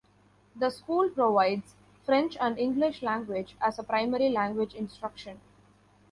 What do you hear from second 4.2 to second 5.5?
language instruction.